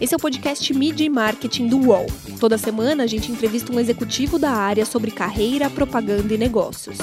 [0.00, 2.06] Esse é o podcast Media e Marketing do UOL.
[2.40, 6.96] Toda semana a gente entrevista um executivo da área sobre carreira, propaganda e negócios.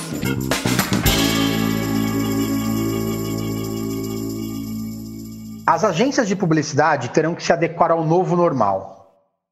[5.68, 8.98] As agências de publicidade terão que se adequar ao novo normal.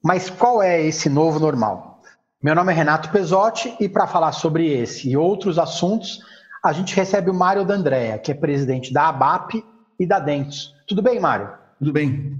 [0.03, 2.01] Mas qual é esse novo normal?
[2.41, 6.19] Meu nome é Renato Pesotti e para falar sobre esse e outros assuntos,
[6.63, 9.63] a gente recebe o Mário D'Andrea, que é presidente da ABAP
[9.99, 10.73] e da Dentos.
[10.87, 11.64] Tudo bem, Mário?
[11.79, 12.39] Tudo bem.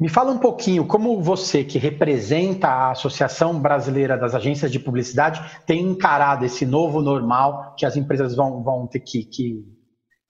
[0.00, 5.40] Me fala um pouquinho como você, que representa a Associação Brasileira das Agências de Publicidade,
[5.66, 9.64] tem encarado esse novo normal que as empresas vão, vão ter que, que,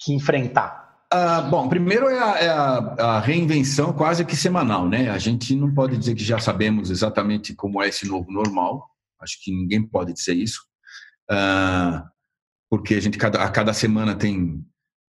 [0.00, 0.88] que enfrentar.
[1.10, 2.76] Ah, bom, primeiro é, a, é a,
[3.16, 5.10] a, reinvenção quase que semanal, né?
[5.10, 8.86] A gente não pode dizer que já sabemos exatamente como é esse novo normal.
[9.20, 10.60] Acho que ninguém pode dizer isso,
[11.30, 12.04] ah,
[12.70, 14.62] porque a gente cada, a cada semana tem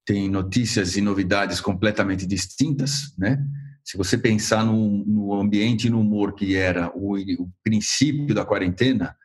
[0.09, 3.38] tem notícias e novidades completamente distintas, né?
[3.86, 8.43] Se você pensar no, no ambiente e no humor que era o, o, princípio da
[8.43, 9.15] quarentena,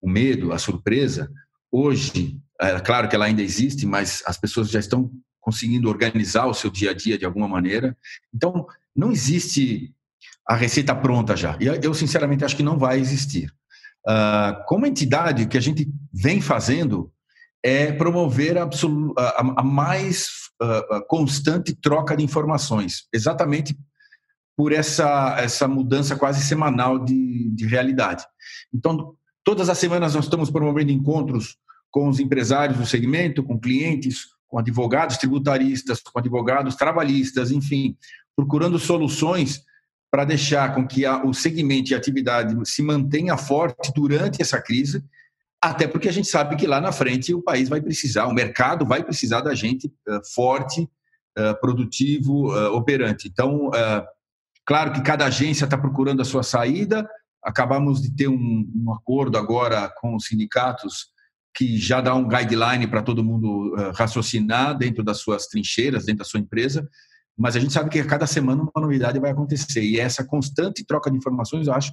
[0.00, 1.30] o medo, a surpresa,
[1.70, 6.54] hoje, é claro que ela ainda existe, mas as pessoas já estão conseguindo organizar o
[6.54, 7.96] seu dia a dia de alguma maneira.
[8.34, 9.94] Então, não existe
[10.44, 11.56] a receita pronta já.
[11.60, 13.48] E eu, sinceramente, acho que não vai existir.
[14.04, 17.12] Uh, como entidade, o que a gente vem fazendo
[17.62, 20.26] é promover a, a, a mais
[20.60, 23.76] uh, constante troca de informações, exatamente
[24.56, 28.24] por essa, essa mudança quase semanal de, de realidade.
[28.74, 31.56] Então, todas as semanas nós estamos promovendo encontros
[31.90, 37.96] com os empresários do segmento, com clientes, com advogados tributaristas, com advogados trabalhistas, enfim,
[38.36, 39.62] procurando soluções
[40.10, 44.60] para deixar com que a, o segmento e a atividade se mantenha forte durante essa
[44.60, 45.02] crise,
[45.62, 48.84] até porque a gente sabe que lá na frente o país vai precisar, o mercado
[48.84, 50.82] vai precisar da gente uh, forte,
[51.38, 53.28] uh, produtivo, uh, operante.
[53.28, 53.70] Então,
[54.64, 57.04] Claro que cada agência está procurando a sua saída.
[57.42, 61.08] Acabamos de ter um, um, acordo agora com os sindicatos
[61.52, 66.24] que já dá um guideline para todo mundo raciocinar dentro das suas trincheiras, dentro da
[66.24, 66.88] sua empresa.
[67.36, 69.82] Mas a gente sabe que a cada semana uma novidade vai acontecer.
[69.82, 71.92] E essa constante troca de informações, eu acho,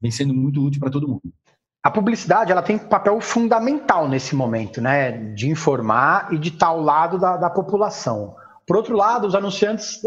[0.00, 1.34] vem sendo muito útil para todo mundo.
[1.84, 5.12] A publicidade ela tem um papel fundamental nesse momento, né?
[5.34, 8.34] De informar e de estar ao lado da, da população.
[8.66, 10.00] Por outro lado, os anunciantes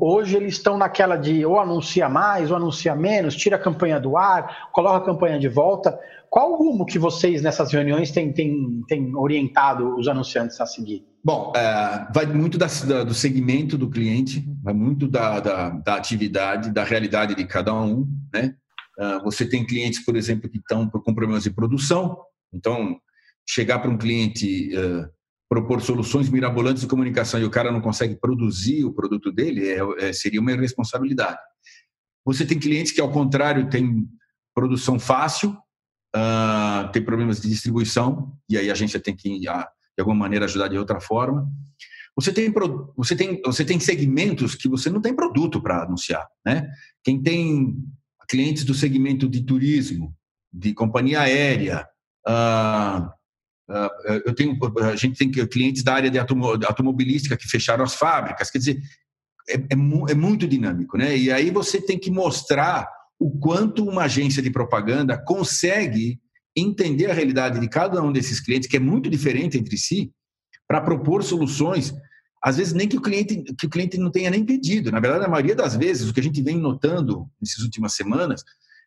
[0.00, 4.16] hoje eles estão naquela de ou anuncia mais ou anuncia menos, tira a campanha do
[4.16, 5.98] ar, coloca a campanha de volta.
[6.30, 11.04] Qual o rumo que vocês nessas reuniões têm, têm, têm orientado os anunciantes a seguir?
[11.24, 15.96] Bom, é, vai muito da, da, do segmento do cliente, vai muito da, da, da,
[15.96, 18.06] atividade, da realidade de cada um.
[18.32, 18.54] Né?
[18.98, 22.18] É, você tem clientes, por exemplo, que estão com problemas de produção,
[22.52, 22.98] então
[23.48, 25.08] chegar para um cliente é,
[25.48, 30.08] propor soluções mirabolantes de comunicação e o cara não consegue produzir o produto dele, é,
[30.08, 31.38] é, seria uma irresponsabilidade.
[32.24, 34.04] Você tem clientes que, ao contrário, têm
[34.52, 35.56] produção fácil,
[36.16, 39.48] uh, tem problemas de distribuição, e aí a gente tem que, de
[40.00, 41.48] alguma maneira, ajudar de outra forma.
[42.16, 42.52] Você tem,
[42.96, 46.26] você tem, você tem segmentos que você não tem produto para anunciar.
[46.44, 46.68] Né?
[47.04, 47.76] Quem tem
[48.28, 50.14] clientes do segmento de turismo,
[50.52, 51.86] de companhia aérea,
[52.26, 53.10] uh,
[53.68, 53.90] ah,
[54.24, 58.58] eu tenho, a gente tem clientes da área de automobilística que fecharam as fábricas, quer
[58.58, 58.80] dizer,
[59.48, 59.66] é, é,
[60.10, 61.16] é, muito dinâmico, né?
[61.16, 62.88] E aí você tem que mostrar
[63.18, 66.20] o quanto uma agência de propaganda consegue
[66.54, 70.12] entender a realidade de cada um desses clientes, que é muito diferente entre si,
[70.66, 71.92] para propor soluções,
[72.46, 74.92] às vezes nem que o cliente que o cliente não tenha nem pedido.
[74.92, 78.44] Na verdade, a maioria das vezes, o que a gente vem notando nessas últimas semanas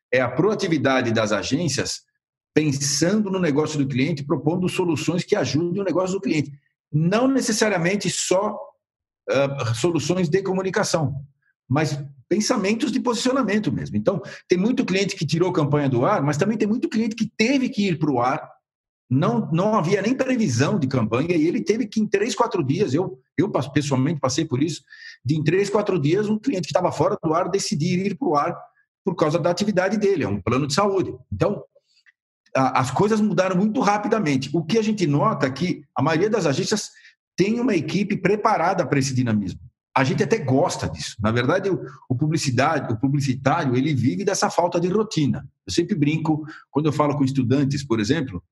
[0.09, 2.03] é a proatividade das agências
[2.53, 6.53] pensando no negócio do cliente, propondo soluções que ajudem o negócio do cliente.
[6.89, 8.57] Não necessariamente só
[9.29, 11.13] uh, soluções de comunicação,
[11.67, 13.97] mas pensamentos de posicionamento mesmo.
[13.97, 17.29] Então, tem muito cliente que tirou campanha do ar, mas também tem muito cliente que
[17.37, 18.49] teve que ir para o ar.
[19.09, 22.93] Não, não havia nem previsão de campanha e ele teve que, em três, quatro dias,
[22.93, 24.83] eu, eu pessoalmente passei por isso,
[25.25, 28.27] de em três, quatro dias, um cliente que estava fora do ar decidir ir para
[28.27, 28.55] o ar
[29.03, 31.11] por causa da atividade dele, é um plano de saúde.
[31.33, 31.63] Então,
[32.55, 34.49] as coisas mudaram muito rapidamente.
[34.53, 36.89] O que a gente nota é que a maioria das agências
[37.35, 39.59] tem uma equipe preparada para esse dinamismo.
[39.95, 41.15] A gente até gosta disso.
[41.19, 41.69] Na verdade,
[42.09, 45.47] o, publicidade, o publicitário, ele vive dessa falta de rotina.
[45.65, 48.43] Eu sempre brinco quando eu falo com estudantes, por exemplo,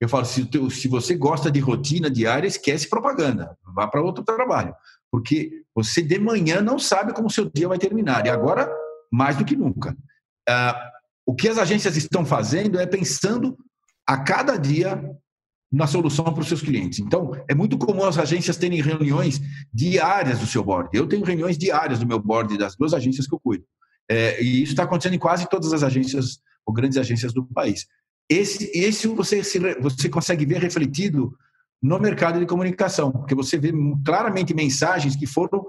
[0.00, 4.74] eu falo se, se você gosta de rotina diária, esquece propaganda, vá para outro trabalho,
[5.10, 8.24] porque você de manhã não sabe como o seu dia vai terminar.
[8.26, 8.70] E agora
[9.12, 9.90] mais do que nunca.
[10.48, 10.90] Uh,
[11.26, 13.56] o que as agências estão fazendo é pensando
[14.06, 15.00] a cada dia
[15.70, 16.98] na solução para os seus clientes.
[16.98, 19.40] Então, é muito comum as agências terem reuniões
[19.72, 20.88] diárias do seu board.
[20.92, 23.64] Eu tenho reuniões diárias do meu board das duas agências que eu cuido.
[24.10, 27.86] É, e isso está acontecendo em quase todas as agências ou grandes agências do país.
[28.30, 29.42] Esse, esse você,
[29.80, 31.36] você consegue ver refletido
[31.82, 33.72] no mercado de comunicação, porque você vê
[34.04, 35.66] claramente mensagens que foram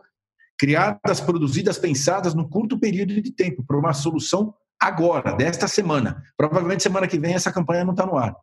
[0.60, 6.24] criadas, produzidas, pensadas num curto período de tempo para uma solução agora, desta semana.
[6.38, 8.36] Provavelmente semana que vem essa campanha não está no ar.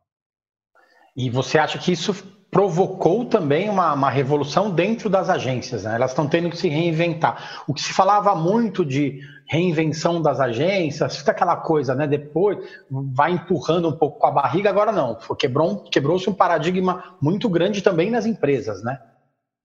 [1.15, 2.13] E você acha que isso
[2.51, 5.83] provocou também uma, uma revolução dentro das agências?
[5.83, 5.95] Né?
[5.95, 7.63] Elas estão tendo que se reinventar.
[7.67, 12.05] O que se falava muito de reinvenção das agências, fica aquela coisa, né?
[12.05, 12.59] Depois
[12.89, 15.17] vai empurrando um pouco com a barriga, agora não.
[15.37, 18.99] Quebrou, quebrou-se um paradigma muito grande também nas empresas, né?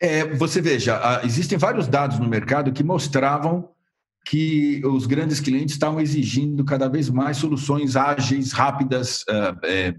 [0.01, 3.69] É, você veja, existem vários dados no mercado que mostravam
[4.25, 9.95] que os grandes clientes estavam exigindo cada vez mais soluções ágeis, rápidas, é, é,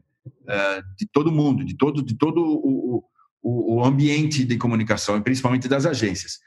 [0.98, 3.04] de todo mundo, de todo, de todo o,
[3.42, 6.40] o, o ambiente de comunicação, principalmente das agências.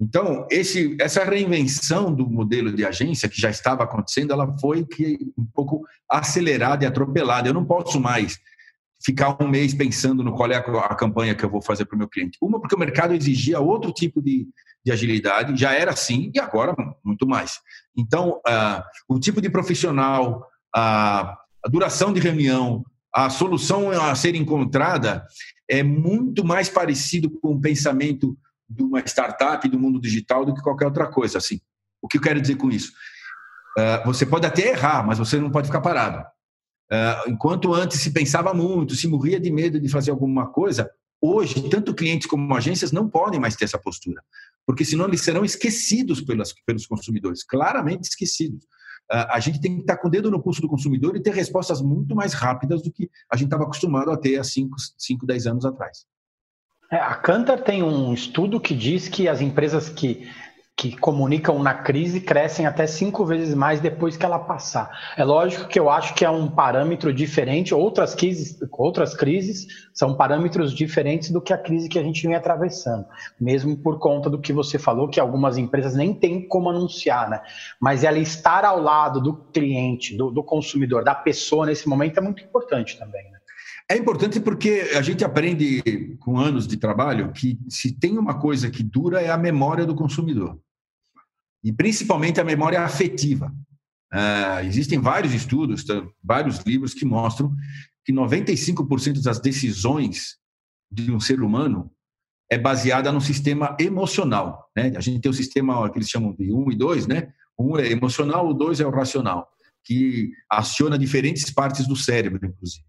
[0.00, 5.18] Então, esse, essa reinvenção do modelo de agência que já estava acontecendo, ela foi que,
[5.38, 7.48] um pouco acelerada e atropelada.
[7.48, 8.38] Eu não posso mais
[9.04, 11.94] ficar um mês pensando no qual é a, a campanha que eu vou fazer para
[11.94, 12.38] o meu cliente.
[12.40, 14.48] Uma, porque o mercado exigia outro tipo de,
[14.84, 17.60] de agilidade, já era assim e agora muito mais.
[17.96, 20.40] Então, uh, o tipo de profissional,
[20.74, 21.28] uh,
[21.64, 22.84] a duração de reunião,
[23.14, 25.24] a solução a ser encontrada
[25.68, 28.36] é muito mais parecido com o pensamento
[28.68, 31.38] de uma startup do mundo digital do que qualquer outra coisa.
[31.38, 31.60] Assim,
[32.02, 32.92] o que eu quero dizer com isso?
[33.78, 36.26] Uh, você pode até errar, mas você não pode ficar parado.
[36.90, 40.90] Uh, enquanto antes se pensava muito, se morria de medo de fazer alguma coisa,
[41.20, 44.22] hoje, tanto clientes como agências não podem mais ter essa postura,
[44.66, 48.66] porque senão eles serão esquecidos pelas, pelos consumidores, claramente esquecidos.
[49.10, 51.34] Ah, a gente tem que estar com o dedo no pulso do consumidor e ter
[51.34, 54.76] respostas muito mais rápidas do que a gente estava acostumado a ter há 5,
[55.26, 56.06] 10 anos atrás.
[56.90, 60.30] É, a Cantar tem um estudo que diz que as empresas que
[60.76, 64.90] que comunicam na crise crescem até cinco vezes mais depois que ela passar.
[65.16, 70.16] É lógico que eu acho que é um parâmetro diferente, outras crises, outras crises são
[70.16, 73.06] parâmetros diferentes do que a crise que a gente vem atravessando,
[73.40, 77.40] mesmo por conta do que você falou, que algumas empresas nem têm como anunciar, né?
[77.80, 82.20] Mas ela estar ao lado do cliente, do, do consumidor, da pessoa nesse momento é
[82.20, 83.22] muito importante também.
[83.30, 83.38] Né?
[83.90, 85.82] É importante porque a gente aprende
[86.20, 89.94] com anos de trabalho que se tem uma coisa que dura é a memória do
[89.94, 90.58] consumidor.
[91.62, 93.54] E principalmente a memória afetiva.
[94.12, 95.84] Uh, existem vários estudos,
[96.22, 97.54] vários livros que mostram
[98.04, 100.36] que 95% das decisões
[100.90, 101.90] de um ser humano
[102.50, 104.70] é baseada no sistema emocional.
[104.76, 104.92] Né?
[104.96, 107.32] A gente tem o sistema que eles chamam de 1 e 2, né?
[107.58, 109.48] Um é emocional, o dois é o racional,
[109.84, 112.84] que aciona diferentes partes do cérebro, inclusive.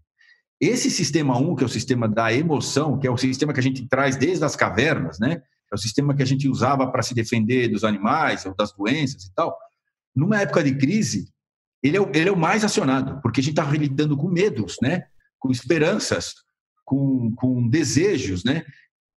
[0.60, 3.62] Esse sistema 1, que é o sistema da emoção, que é o sistema que a
[3.62, 5.42] gente traz desde as cavernas, né?
[5.70, 9.24] É o sistema que a gente usava para se defender dos animais ou das doenças
[9.24, 9.56] e tal.
[10.14, 11.28] Numa época de crise,
[11.82, 14.76] ele é, o, ele é o mais acionado, porque a gente está lidando com medos,
[14.80, 15.04] né?
[15.38, 16.34] Com esperanças,
[16.84, 18.64] com, com desejos, né?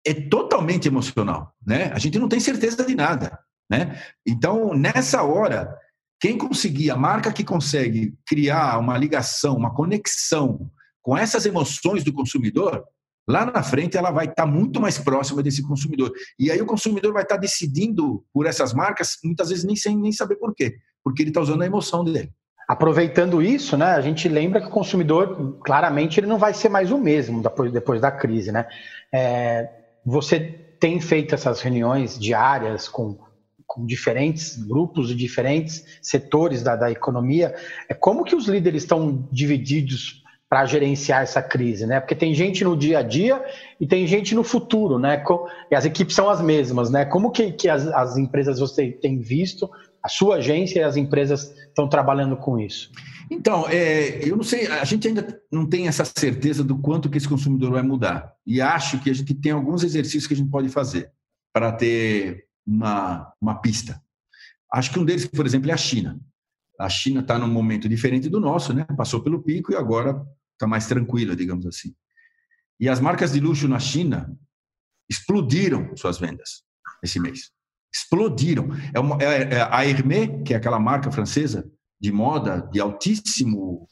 [0.06, 1.92] É totalmente emocional, né?
[1.94, 3.40] A gente não tem certeza de nada,
[3.70, 4.02] né?
[4.26, 5.74] Então, nessa hora,
[6.20, 10.70] quem conseguir, a marca que consegue criar uma ligação, uma conexão
[11.02, 12.84] com essas emoções do consumidor,
[13.28, 16.12] lá na frente ela vai estar muito mais próxima desse consumidor.
[16.38, 20.12] E aí o consumidor vai estar decidindo por essas marcas, muitas vezes nem sem nem
[20.12, 22.32] saber por quê, porque ele está usando a emoção dele.
[22.68, 26.92] Aproveitando isso, né, a gente lembra que o consumidor, claramente, ele não vai ser mais
[26.92, 28.52] o mesmo depois, depois da crise.
[28.52, 28.68] Né?
[29.12, 29.68] É,
[30.06, 30.40] você
[30.80, 33.18] tem feito essas reuniões diárias com,
[33.66, 37.56] com diferentes grupos e diferentes setores da, da economia.
[37.90, 42.00] É, como que os líderes estão divididos para gerenciar essa crise, né?
[42.00, 43.42] Porque tem gente no dia a dia
[43.80, 45.24] e tem gente no futuro, né?
[45.70, 47.06] E as equipes são as mesmas, né?
[47.06, 49.70] Como que, que as, as empresas você tem visto,
[50.02, 52.92] a sua agência e as empresas estão trabalhando com isso?
[53.30, 57.20] Então, é, eu não sei, a gente ainda não tem essa certeza do quanto que
[57.20, 58.34] esse consumidor vai mudar.
[58.44, 61.12] E acho que a gente tem alguns exercícios que a gente pode fazer
[61.54, 64.02] para ter uma, uma pista.
[64.74, 66.20] Acho que um deles, por exemplo, é a China.
[66.80, 68.86] A China está num momento diferente do nosso, né?
[68.98, 70.26] Passou pelo pico e agora
[70.60, 71.96] está mais tranquila, digamos assim.
[72.80, 74.38] E as marcas de luxo na China
[75.10, 76.64] explodiram suas vendas
[77.02, 77.52] esse mês.
[77.94, 78.68] Explodiram.
[78.94, 83.88] É, uma, é, é a Hermès, que é aquela marca francesa de moda de altíssimo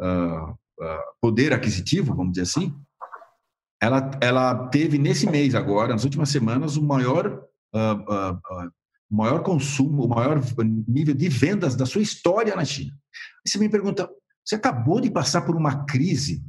[0.00, 2.74] uh, uh, poder aquisitivo, vamos dizer assim,
[3.80, 8.70] ela, ela teve nesse mês agora, nas últimas semanas, o maior, uh,
[9.10, 10.40] maior consumo, o maior
[10.86, 12.92] nível de vendas da sua história na China.
[12.92, 14.08] Aí você me pergunta,
[14.44, 16.42] você acabou de passar por uma crise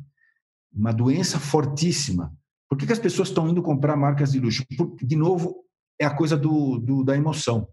[0.74, 2.36] uma doença fortíssima.
[2.68, 4.66] Por que, que as pessoas estão indo comprar marcas de luxo?
[4.76, 5.64] Porque, de novo,
[6.00, 7.68] é a coisa do, do, da emoção.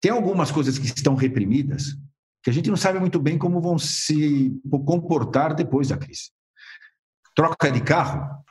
[0.00, 1.96] Tem algumas coisas que estão reprimidas
[2.42, 4.52] que a gente não sabe muito bem como vão se
[4.84, 6.30] comportar depois da crise.
[7.34, 8.44] Troca de carro.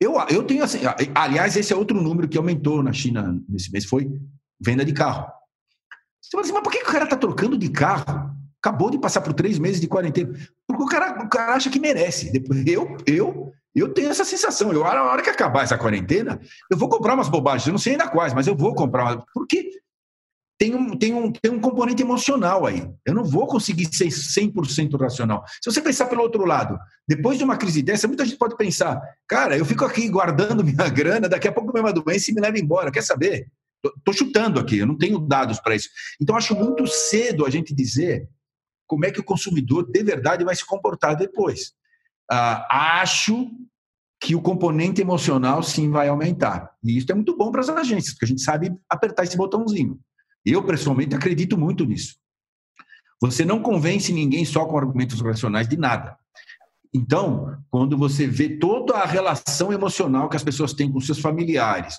[0.00, 0.80] Eu, eu tenho assim,
[1.14, 4.10] aliás, esse é outro número que aumentou na China nesse mês, foi
[4.60, 5.30] venda de carro.
[6.20, 8.25] Você fala assim, mas por que o cara está trocando de carro?
[8.66, 10.32] Acabou de passar por três meses de quarentena.
[10.66, 12.32] Porque o cara, o cara acha que merece.
[12.66, 14.72] Eu, eu, eu tenho essa sensação.
[14.72, 17.68] Eu, a hora que acabar essa quarentena, eu vou comprar umas bobagens.
[17.68, 19.22] Eu não sei ainda quais, mas eu vou comprar.
[19.32, 19.70] Porque
[20.58, 22.90] tem um, tem, um, tem um componente emocional aí.
[23.06, 25.44] Eu não vou conseguir ser 100% racional.
[25.62, 29.00] Se você pensar pelo outro lado, depois de uma crise dessa, muita gente pode pensar:
[29.28, 32.40] cara, eu fico aqui guardando minha grana, daqui a pouco vem uma doença e me
[32.40, 32.90] leva embora.
[32.90, 33.46] Quer saber?
[33.96, 35.88] Estou chutando aqui, eu não tenho dados para isso.
[36.20, 38.28] Então, acho muito cedo a gente dizer
[38.86, 41.72] como é que o consumidor de verdade vai se comportar depois.
[42.30, 43.50] Ah, acho
[44.20, 46.70] que o componente emocional sim vai aumentar.
[46.82, 49.98] E isso é muito bom para as agências, porque a gente sabe apertar esse botãozinho.
[50.44, 52.16] Eu, pessoalmente, acredito muito nisso.
[53.20, 56.16] Você não convence ninguém só com argumentos racionais de nada.
[56.94, 61.98] Então, quando você vê toda a relação emocional que as pessoas têm com seus familiares,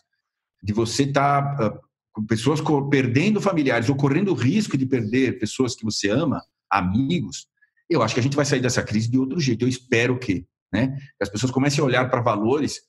[0.63, 1.79] de você estar tá,
[2.13, 6.41] com pessoas perdendo familiares ou correndo o risco de perder pessoas que você ama,
[6.72, 7.48] amigos,
[7.90, 9.64] eu acho que a gente vai sair dessa crise de outro jeito.
[9.64, 12.82] Eu espero que, né, que as pessoas comecem a olhar para valores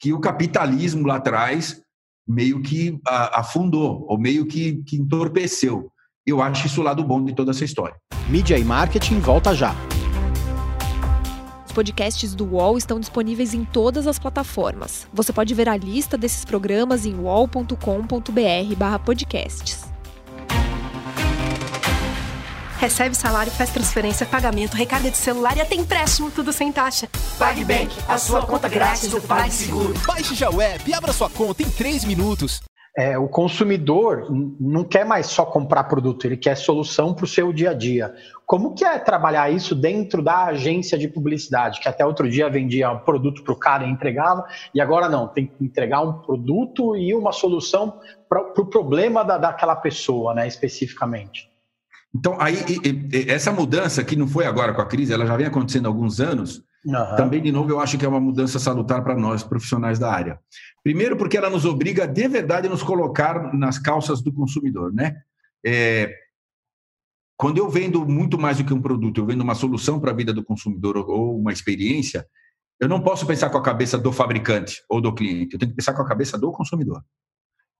[0.00, 1.82] que o capitalismo lá atrás
[2.26, 3.00] meio que uh,
[3.34, 5.90] afundou ou meio que, que entorpeceu.
[6.26, 7.96] Eu acho isso o lado bom de toda essa história.
[8.28, 9.74] Mídia e marketing volta já.
[11.66, 15.08] Os podcasts do UOL estão disponíveis em todas as plataformas.
[15.12, 19.91] Você pode ver a lista desses programas em uol.com.br/podcasts.
[22.82, 27.08] Recebe salário, faz transferência, pagamento, recarga de celular e até empréstimo, tudo sem taxa.
[27.38, 29.94] PagBank, a sua conta grátis do PagSeguro.
[30.04, 32.60] Baixe já o app e abra sua conta em 3 minutos.
[32.98, 34.26] É, o consumidor
[34.58, 38.12] não quer mais só comprar produto, ele quer solução para o seu dia a dia.
[38.44, 42.90] Como que é trabalhar isso dentro da agência de publicidade, que até outro dia vendia
[42.90, 46.96] um produto para o cara e entregava, e agora não, tem que entregar um produto
[46.96, 51.51] e uma solução para o pro problema da, daquela pessoa, né, especificamente.
[52.14, 52.58] Então, aí,
[53.26, 56.20] essa mudança que não foi agora com a crise, ela já vem acontecendo há alguns
[56.20, 57.16] anos, Uhum.
[57.16, 60.40] Também, de novo, eu acho que é uma mudança salutar para nós, profissionais da área.
[60.82, 65.16] Primeiro, porque ela nos obriga, de verdade, a nos colocar nas calças do consumidor, né?
[65.64, 66.12] É,
[67.36, 70.14] quando eu vendo muito mais do que um produto, eu vendo uma solução para a
[70.14, 72.26] vida do consumidor ou uma experiência,
[72.80, 75.76] eu não posso pensar com a cabeça do fabricante ou do cliente, eu tenho que
[75.76, 77.02] pensar com a cabeça do consumidor.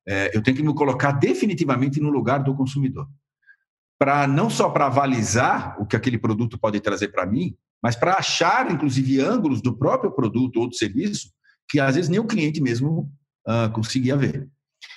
[0.07, 3.09] É, eu tenho que me colocar definitivamente no lugar do consumidor.
[4.03, 8.15] Para não só para avalizar o que aquele produto pode trazer para mim, mas para
[8.15, 11.31] achar, inclusive, ângulos do próprio produto ou do serviço
[11.69, 13.09] que às vezes nem o cliente mesmo
[13.47, 14.49] uh, conseguia ver.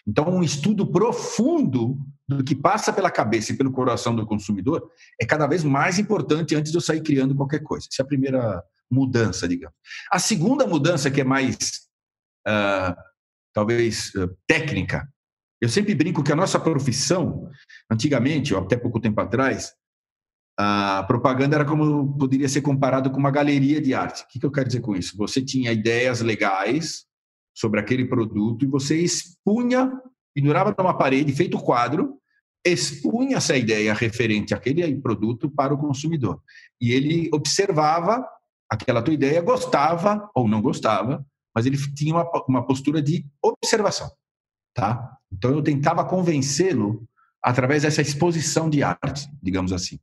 [0.07, 4.89] Então, um estudo profundo do que passa pela cabeça e pelo coração do consumidor
[5.21, 7.87] é cada vez mais importante antes de eu sair criando qualquer coisa.
[7.87, 9.77] Essa é a primeira mudança, digamos.
[10.11, 11.57] A segunda mudança, que é mais,
[12.47, 12.95] uh,
[13.53, 15.07] talvez, uh, técnica,
[15.61, 17.49] eu sempre brinco que a nossa profissão,
[17.89, 19.73] antigamente, ou até pouco tempo atrás,
[20.57, 24.23] a propaganda era como poderia ser comparado com uma galeria de arte.
[24.23, 25.17] O que, eu quero dizer com isso?
[25.17, 27.05] Você tinha ideias legais
[27.53, 29.91] sobre aquele produto e você expunha,
[30.33, 32.19] pendurava numa parede, feito quadro,
[32.65, 36.41] expunha essa ideia referente àquele produto para o consumidor.
[36.81, 38.25] E ele observava
[38.69, 44.09] aquela tua ideia, gostava ou não gostava, mas ele tinha uma, uma postura de observação.
[44.75, 45.17] Tá?
[45.31, 47.07] Então eu tentava convencê-lo
[47.41, 49.97] através dessa exposição de arte, digamos assim.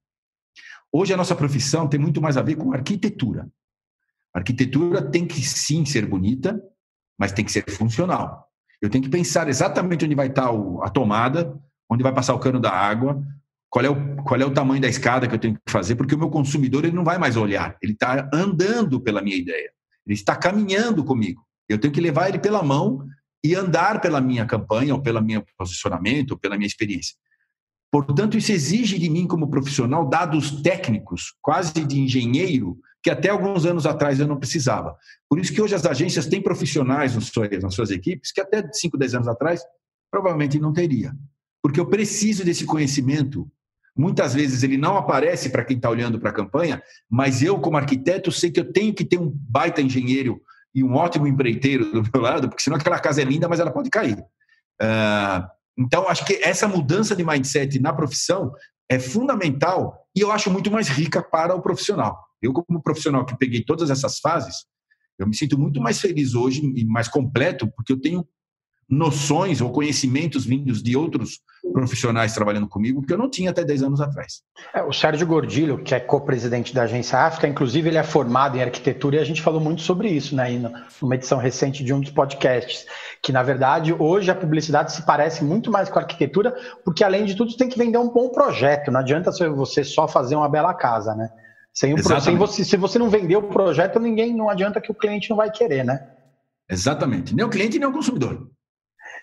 [0.90, 3.48] Hoje a nossa profissão tem muito mais a ver com arquitetura.
[4.34, 6.58] A arquitetura tem que sim ser bonita,
[7.18, 8.48] mas tem que ser funcional.
[8.80, 10.50] Eu tenho que pensar exatamente onde vai estar
[10.82, 11.54] a tomada,
[11.88, 13.22] onde vai passar o cano da água,
[13.68, 16.14] qual é o, qual é o tamanho da escada que eu tenho que fazer, porque
[16.14, 19.70] o meu consumidor ele não vai mais olhar, ele está andando pela minha ideia,
[20.06, 21.42] ele está caminhando comigo.
[21.68, 23.06] Eu tenho que levar ele pela mão
[23.44, 27.16] e andar pela minha campanha, ou pelo meu posicionamento, ou pela minha experiência.
[27.90, 33.66] Portanto, isso exige de mim, como profissional, dados técnicos, quase de engenheiro, que até alguns
[33.66, 34.96] anos atrás eu não precisava.
[35.28, 39.14] Por isso que hoje as agências têm profissionais nas suas equipes que até 5, 10
[39.16, 39.60] anos atrás
[40.10, 41.12] provavelmente não teria.
[41.60, 43.50] Porque eu preciso desse conhecimento.
[43.94, 47.76] Muitas vezes ele não aparece para quem está olhando para a campanha, mas eu, como
[47.76, 50.40] arquiteto, sei que eu tenho que ter um baita engenheiro
[50.74, 53.70] e um ótimo empreiteiro do meu lado, porque senão aquela casa é linda, mas ela
[53.70, 54.18] pode cair.
[54.80, 55.46] Uh,
[55.78, 58.52] então, acho que essa mudança de mindset na profissão
[58.88, 62.18] é fundamental e eu acho muito mais rica para o profissional.
[62.40, 64.66] Eu, como profissional que peguei todas essas fases,
[65.18, 68.26] Eu me sinto muito mais feliz hoje e mais completo porque eu tenho
[68.88, 71.40] noções ou conhecimentos vindos de outros
[71.72, 74.42] profissionais trabalhando comigo que eu não tinha até 10 anos atrás.
[74.74, 78.62] É, o Sérgio Gordilho, que é co-presidente da Agência África, inclusive ele é formado em
[78.62, 80.48] arquitetura e a gente falou muito sobre isso, né,
[81.00, 82.84] numa edição recente de um dos podcasts,
[83.22, 87.24] que na verdade hoje a publicidade se parece muito mais com a arquitetura, porque além
[87.24, 90.74] de tudo tem que vender um bom projeto, não adianta você só fazer uma bela
[90.74, 91.30] casa, né?
[91.72, 94.94] Sem, o, sem você, se você não vender o projeto, ninguém não adianta que o
[94.94, 96.06] cliente não vai querer, né?
[96.68, 97.34] Exatamente.
[97.34, 98.46] Nem o cliente nem o consumidor.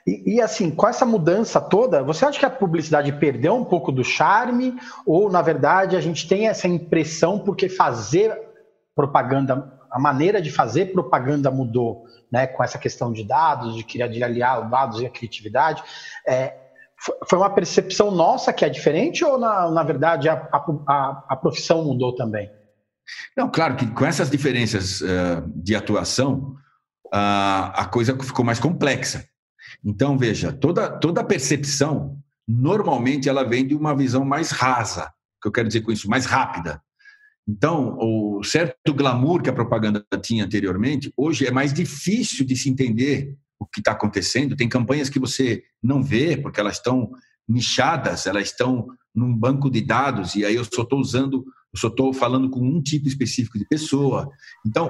[0.06, 3.92] E, e, assim, com essa mudança toda, você acha que a publicidade perdeu um pouco
[3.92, 4.76] do charme?
[5.06, 8.38] Ou, na verdade, a gente tem essa impressão porque fazer
[8.96, 12.48] propaganda, a maneira de fazer propaganda mudou, né?
[12.48, 15.84] Com essa questão de dados, de, de aliar dados e a criatividade.
[16.28, 16.54] É,
[17.28, 21.84] foi uma percepção nossa que é diferente ou, na, na verdade, a, a, a profissão
[21.84, 22.52] mudou também?
[23.36, 26.56] Não, claro que com essas diferenças uh, de atuação,
[27.08, 29.26] uh, a coisa ficou mais complexa.
[29.84, 35.12] Então, veja, toda, toda percepção, normalmente, ela vem de uma visão mais rasa.
[35.42, 36.10] Que eu quero dizer com isso?
[36.10, 36.82] Mais rápida.
[37.48, 42.70] Então, o certo glamour que a propaganda tinha anteriormente, hoje é mais difícil de se
[42.70, 44.56] entender o que está acontecendo.
[44.56, 47.12] Tem campanhas que você não vê, porque elas estão
[47.48, 51.88] nichadas, elas estão num banco de dados, e aí eu só estou usando, eu só
[51.88, 54.30] estou falando com um tipo específico de pessoa.
[54.66, 54.90] Então, o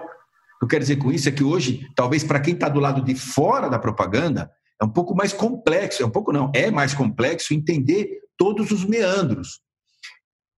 [0.60, 3.02] que eu quero dizer com isso é que hoje, talvez para quem está do lado
[3.02, 6.94] de fora da propaganda, é um pouco mais complexo, é um pouco não, é mais
[6.94, 9.60] complexo entender todos os meandros.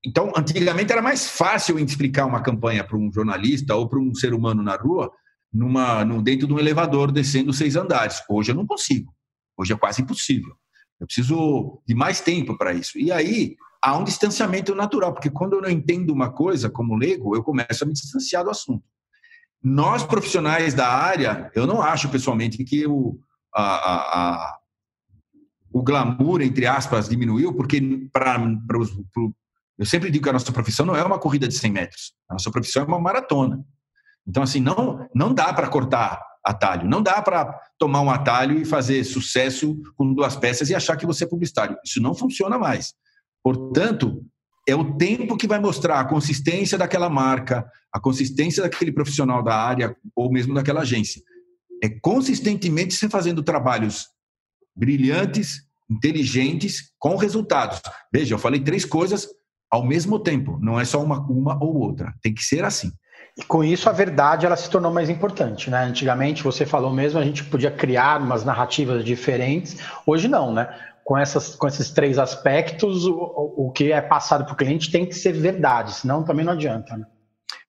[0.06, 4.34] Então, antigamente era mais fácil explicar uma campanha para um jornalista ou para um ser
[4.34, 5.12] humano na rua,
[5.54, 8.22] numa, no, dentro de um elevador descendo seis andares.
[8.30, 9.14] Hoje eu não consigo.
[9.58, 10.56] Hoje é quase impossível.
[11.00, 12.98] Eu preciso de mais tempo para isso.
[12.98, 17.36] E aí há um distanciamento natural, porque quando eu não entendo uma coisa como leigo,
[17.36, 18.84] eu começo a me distanciar do assunto.
[19.64, 23.20] Nós, profissionais da área, eu não acho pessoalmente que o,
[23.54, 24.58] a, a, a,
[25.72, 27.82] o glamour, entre aspas, diminuiu, porque
[28.12, 28.38] para
[29.78, 32.34] eu sempre digo que a nossa profissão não é uma corrida de 100 metros, a
[32.34, 33.64] nossa profissão é uma maratona.
[34.28, 38.66] Então, assim, não, não dá para cortar atalho, não dá para tomar um atalho e
[38.66, 41.78] fazer sucesso com duas peças e achar que você é publicitário.
[41.84, 42.94] Isso não funciona mais.
[43.44, 44.24] Portanto,
[44.68, 49.56] é o tempo que vai mostrar a consistência daquela marca, a consistência daquele profissional da
[49.56, 51.22] área ou mesmo daquela agência
[51.82, 54.08] é consistentemente você fazendo trabalhos
[54.76, 57.82] brilhantes, inteligentes, com resultados.
[58.14, 59.28] Veja, eu falei três coisas
[59.70, 62.92] ao mesmo tempo, não é só uma, uma ou outra, tem que ser assim.
[63.38, 65.86] E com isso a verdade ela se tornou mais importante, né?
[65.86, 70.68] Antigamente você falou mesmo, a gente podia criar umas narrativas diferentes, hoje não, né?
[71.06, 75.06] Com, essas, com esses três aspectos, o, o que é passado para o cliente tem
[75.06, 76.96] que ser verdade, senão também não adianta.
[76.96, 77.06] Né?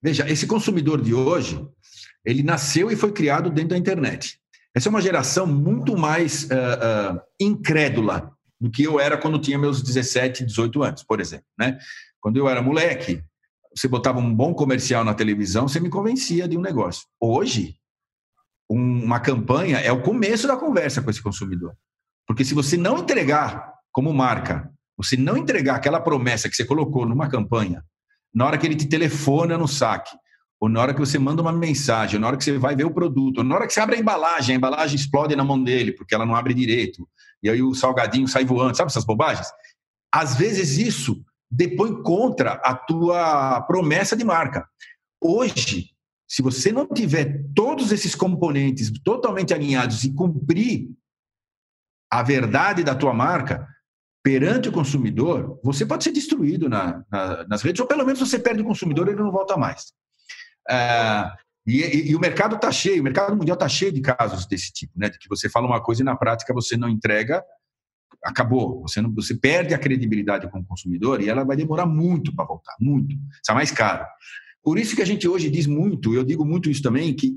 [0.03, 1.64] Veja, esse consumidor de hoje,
[2.24, 4.38] ele nasceu e foi criado dentro da internet.
[4.74, 9.58] Essa é uma geração muito mais uh, uh, incrédula do que eu era quando tinha
[9.58, 11.46] meus 17, 18 anos, por exemplo.
[11.58, 11.78] Né?
[12.20, 13.22] Quando eu era moleque,
[13.74, 17.06] você botava um bom comercial na televisão, você me convencia de um negócio.
[17.20, 17.76] Hoje,
[18.70, 21.76] um, uma campanha é o começo da conversa com esse consumidor.
[22.26, 27.04] Porque se você não entregar como marca, você não entregar aquela promessa que você colocou
[27.04, 27.85] numa campanha,
[28.35, 30.16] na hora que ele te telefona no saque,
[30.62, 32.85] ou na hora que você manda uma mensagem, ou na hora que você vai ver
[32.85, 35.61] o produto, ou na hora que você abre a embalagem, a embalagem explode na mão
[35.61, 37.05] dele, porque ela não abre direito,
[37.42, 39.48] e aí o salgadinho sai voando, sabe essas bobagens?
[40.14, 41.20] Às vezes isso
[41.51, 44.64] depõe contra a tua promessa de marca.
[45.20, 45.90] Hoje,
[46.29, 50.90] se você não tiver todos esses componentes totalmente alinhados e cumprir
[52.09, 53.66] a verdade da tua marca
[54.22, 58.38] perante o consumidor, você pode ser destruído na, na, nas redes, ou pelo menos você
[58.38, 59.92] perde o consumidor e ele não volta mais.
[60.68, 61.31] É,
[61.66, 64.72] e, e, e, o mercado está cheio, o mercado mundial está cheio de casos desse
[64.72, 65.09] tipo, né?
[65.09, 67.42] De que você fala uma coisa e na prática você não entrega,
[68.25, 68.83] acabou.
[68.83, 72.44] Você, não, você perde a credibilidade com o consumidor e ela vai demorar muito para
[72.44, 73.14] voltar, muito.
[73.37, 74.07] Está mais caro.
[74.62, 77.35] Por isso que a gente hoje diz muito, eu digo muito isso também, que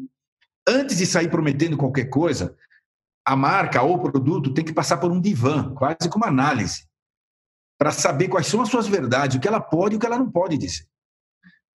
[0.67, 2.55] antes de sair prometendo qualquer coisa,
[3.25, 6.87] a marca ou o produto tem que passar por um divã, quase como análise,
[7.77, 10.19] para saber quais são as suas verdades, o que ela pode e o que ela
[10.19, 10.85] não pode dizer.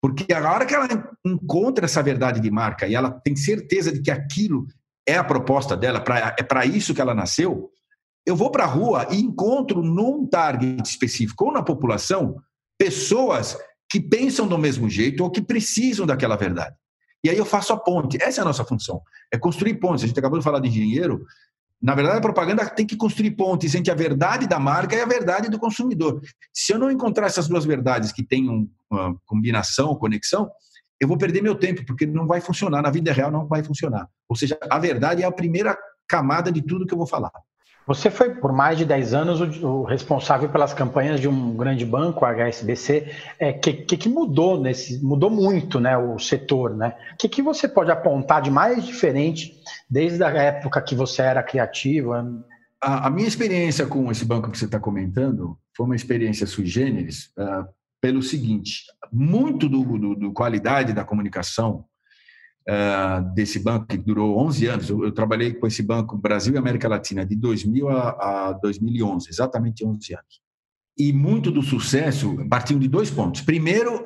[0.01, 0.87] Porque a hora que ela
[1.23, 4.65] encontra essa verdade de marca e ela tem certeza de que aquilo
[5.07, 7.69] é a proposta dela, pra, é para isso que ela nasceu,
[8.25, 12.35] eu vou para a rua e encontro num target específico ou na população
[12.79, 13.57] pessoas
[13.89, 16.75] que pensam do mesmo jeito ou que precisam daquela verdade.
[17.23, 18.17] E aí eu faço a ponte.
[18.21, 19.01] Essa é a nossa função.
[19.31, 20.03] É construir pontes.
[20.03, 21.23] A gente acabou de falar de engenheiro.
[21.81, 25.05] Na verdade, a propaganda tem que construir pontes entre a verdade da marca e a
[25.05, 26.21] verdade do consumidor.
[26.53, 30.51] Se eu não encontrar essas duas verdades que tenham uma combinação, conexão,
[30.99, 32.83] eu vou perder meu tempo, porque não vai funcionar.
[32.83, 34.07] Na vida real não vai funcionar.
[34.29, 35.75] Ou seja, a verdade é a primeira
[36.07, 37.31] camada de tudo que eu vou falar.
[37.93, 42.23] Você foi por mais de 10 anos o, responsável pelas campanhas de um grande banco,
[42.23, 43.05] a HSBC.
[43.09, 46.95] O é, que, que, mudou nesse, mudou muito, né, o setor, né?
[47.13, 49.53] O que, que você pode apontar de mais diferente
[49.89, 52.13] desde a época que você era criativo?
[52.13, 56.65] A, a minha experiência com esse banco que você está comentando foi uma experiência sui
[56.65, 57.67] generis uh,
[57.99, 61.83] pelo seguinte: muito do, do, do qualidade da comunicação
[62.67, 64.89] uh, desse banco, que durou 11 anos.
[64.89, 69.29] Eu, eu, trabalhei com esse banco Brasil e América Latina de 2000 a, a 2011,
[69.29, 70.41] exatamente 11 anos.
[70.97, 73.41] E muito do sucesso partiu de dois pontos.
[73.41, 74.05] Primeiro,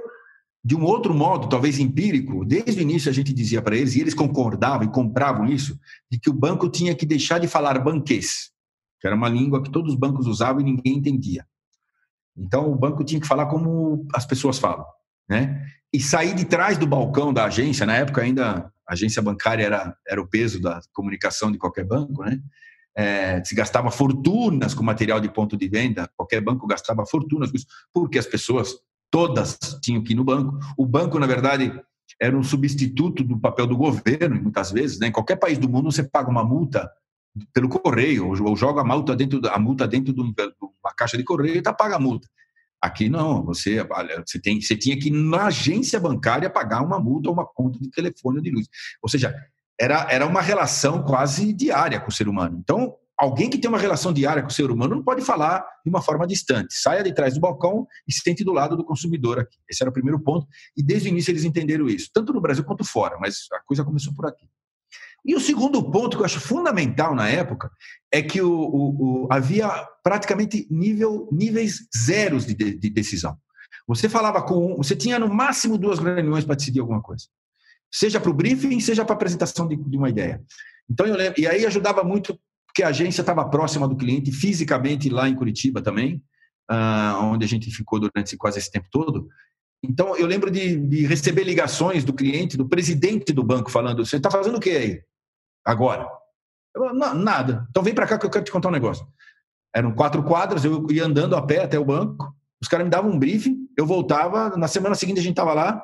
[0.63, 4.01] de um outro modo, talvez empírico, desde o início a gente dizia para eles, e
[4.01, 8.51] eles concordavam e compravam isso, de que o banco tinha que deixar de falar banquês,
[8.99, 11.45] que era uma língua que todos os bancos usavam e ninguém entendia.
[12.37, 14.85] Então, o banco tinha que falar como as pessoas falam
[15.27, 15.65] né?
[15.95, 19.95] E sair de trás do balcão da agência, na época ainda a agência bancária era,
[20.05, 22.37] era o peso da comunicação de qualquer banco, né?
[22.93, 27.55] É, se gastava fortunas com material de ponto de venda, qualquer banco gastava fortunas com
[27.55, 28.75] isso, porque as pessoas
[29.09, 30.59] todas tinham que ir no banco.
[30.77, 31.71] O banco, na verdade,
[32.21, 34.99] era um substituto do papel do governo, muitas vezes.
[34.99, 35.07] Né?
[35.07, 36.91] Em qualquer país do mundo, você paga uma multa
[37.53, 41.55] pelo correio, ou joga a multa dentro, a multa dentro de uma caixa de correio
[41.55, 42.27] e tá, paga a multa.
[42.85, 43.83] Aqui não, você,
[44.27, 47.79] você, tem, você tinha que ir na agência bancária pagar uma multa ou uma conta
[47.79, 48.67] de telefone ou de luz.
[49.01, 49.35] Ou seja,
[49.81, 52.59] era, era uma relação quase diária com o ser humano.
[52.61, 55.89] Então, alguém que tem uma relação diária com o ser humano não pode falar de
[55.89, 56.75] uma forma distante.
[56.75, 59.57] Saia de trás do balcão e se sente do lado do consumidor aqui.
[59.67, 60.45] Esse era o primeiro ponto.
[60.77, 63.83] E desde o início eles entenderam isso, tanto no Brasil quanto fora, mas a coisa
[63.83, 64.45] começou por aqui.
[65.25, 67.71] E o segundo ponto que eu acho fundamental na época
[68.11, 69.67] é que o, o, o havia
[70.03, 73.35] praticamente nível, níveis zeros de, de, decisão.
[73.87, 77.25] Você falava com você tinha no máximo duas reuniões para decidir alguma coisa,
[77.91, 80.43] seja para o briefing, seja para a apresentação de, de, uma ideia.
[80.87, 85.09] Então eu lembro, e aí ajudava muito porque a agência estava próxima do cliente, fisicamente
[85.09, 86.21] lá em Curitiba também,
[86.69, 89.27] uh, onde a gente ficou durante quase esse tempo todo.
[89.81, 94.17] Então eu lembro de, de receber ligações do cliente, do presidente do banco, falando: "Você
[94.17, 95.01] está fazendo o que aí?"
[95.65, 96.07] Agora.
[96.75, 97.65] Eu, nada.
[97.69, 99.07] Então vem para cá que eu quero te contar um negócio.
[99.73, 103.11] Eram quatro quadras, eu ia andando a pé até o banco, os caras me davam
[103.11, 105.83] um briefing, eu voltava, na semana seguinte a gente estava lá,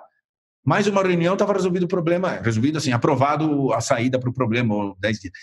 [0.64, 4.74] mais uma reunião, estava resolvido o problema, resolvido assim, aprovado a saída para o problema,
[4.74, 5.34] ou dez dias.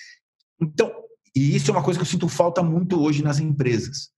[0.61, 0.90] Então,
[1.35, 4.11] e isso é uma coisa que eu sinto falta muito hoje nas empresas.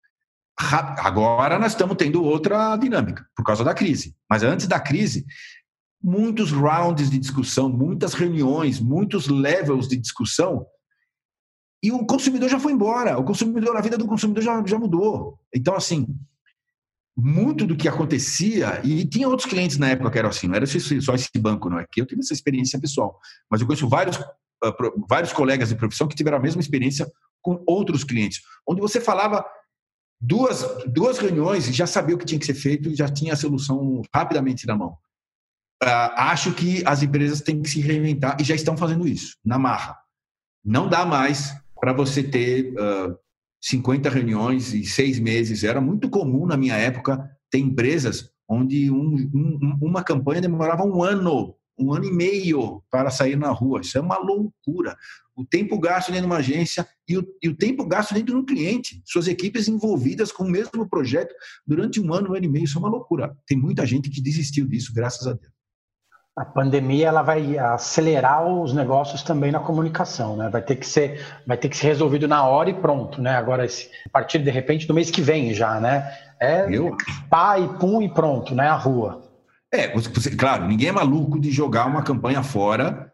[0.99, 4.15] Agora nós estamos tendo outra dinâmica, por causa da crise.
[4.29, 5.25] Mas antes da crise,
[6.03, 10.67] muitos rounds de discussão, muitas reuniões, muitos levels de discussão.
[11.83, 13.19] E o consumidor já foi embora.
[13.19, 15.39] O consumidor, a vida do consumidor já, já mudou.
[15.55, 16.07] Então, assim,
[17.17, 20.67] muito do que acontecia, e tinha outros clientes na época que eram assim, não era
[20.67, 23.19] só esse banco, não é que eu tive essa experiência pessoal,
[23.51, 24.19] mas eu conheço vários,
[24.65, 24.75] ah,
[25.09, 27.07] vários colegas de profissão que tiveram a mesma experiência
[27.43, 29.45] com outros clientes, onde você falava
[30.21, 33.33] duas, duas reuniões e já sabia o que tinha que ser feito e já tinha
[33.33, 34.97] a solução rapidamente na mão.
[35.83, 39.59] Uh, acho que as empresas têm que se reinventar e já estão fazendo isso, na
[39.59, 39.97] marra.
[40.63, 43.17] Não dá mais para você ter uh,
[43.63, 45.65] 50 reuniões e seis meses.
[45.65, 47.19] Era muito comum na minha época
[47.51, 53.11] ter empresas onde um, um, uma campanha demorava um ano, um ano e meio para
[53.11, 53.81] sair na rua.
[53.81, 54.95] Isso é uma loucura.
[55.35, 58.45] O tempo gasto dentro de uma agência e o, e o tempo gasto dentro do
[58.45, 59.01] cliente.
[59.07, 61.35] Suas equipes envolvidas com o mesmo projeto
[61.67, 62.65] durante um ano, um ano e meio.
[62.65, 63.35] Isso é uma loucura.
[63.47, 65.60] Tem muita gente que desistiu disso, graças a Deus
[66.37, 70.49] a pandemia ela vai acelerar os negócios também na comunicação, né?
[70.49, 73.37] Vai ter que ser, vai ter que ser resolvido na hora e pronto, né?
[73.37, 76.11] Agora a partir de repente do mês que vem já, né?
[76.41, 76.97] É Eu?
[77.29, 78.69] pá e pum e pronto, né?
[78.69, 79.23] A rua.
[79.73, 83.13] É, você, claro, ninguém é maluco de jogar uma campanha fora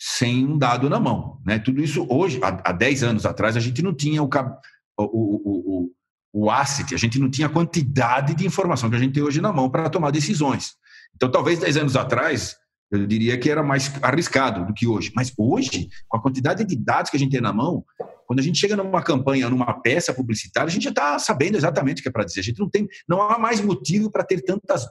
[0.00, 1.58] sem um dado na mão, né?
[1.58, 5.90] Tudo isso hoje, há, há 10 anos atrás, a gente não tinha o, o, o,
[6.34, 9.22] o, o asset, a gente não tinha a quantidade de informação que a gente tem
[9.22, 10.76] hoje na mão para tomar decisões.
[11.18, 12.56] Então, talvez 10 anos atrás,
[12.92, 15.10] eu diria que era mais arriscado do que hoje.
[15.16, 17.84] Mas hoje, com a quantidade de dados que a gente tem na mão,
[18.24, 21.98] quando a gente chega numa campanha, numa peça publicitária, a gente já está sabendo exatamente
[21.98, 22.38] o que é para dizer.
[22.38, 24.86] A gente não tem, não há mais motivo para ter tantas,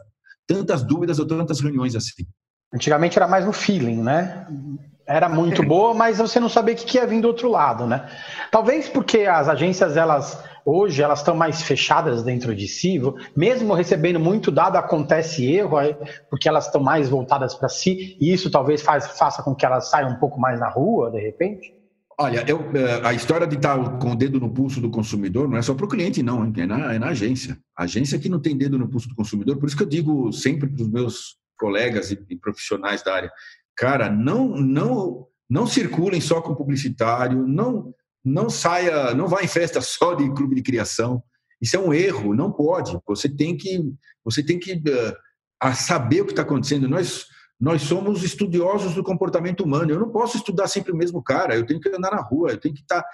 [0.46, 2.26] tantas dúvidas ou tantas reuniões assim.
[2.74, 4.46] Antigamente era mais no feeling, né?
[5.08, 8.10] Era muito boa, mas você não sabia o que ia vir do outro lado, né?
[8.52, 13.00] Talvez porque as agências elas hoje elas estão mais fechadas dentro de si,
[13.34, 15.78] mesmo recebendo muito dado, acontece erro,
[16.30, 19.90] porque elas estão mais voltadas para si, e isso talvez faz, faça com que elas
[19.90, 21.74] saiam um pouco mais na rua, de repente?
[22.20, 25.56] Olha, eu, eh, a história de estar com o dedo no pulso do consumidor não
[25.56, 27.58] é só para o cliente, não, é na, é na agência.
[27.74, 30.34] A agência que não tem dedo no pulso do consumidor, por isso que eu digo
[30.34, 33.32] sempre para os meus colegas e, e profissionais da área,
[33.76, 37.94] cara, não, não, não circulem só com publicitário, não,
[38.28, 41.24] não saia, não vá em festa só de clube de criação.
[41.62, 42.98] Isso é um erro, não pode.
[43.08, 43.82] Você tem que,
[44.24, 46.88] você tem que uh, saber o que está acontecendo.
[46.88, 47.26] Nós,
[47.60, 49.92] nós somos estudiosos do comportamento humano.
[49.92, 51.56] Eu não posso estudar sempre o mesmo cara.
[51.56, 52.52] Eu tenho que andar na rua.
[52.52, 53.02] Eu tenho que estar.
[53.02, 53.10] Tá...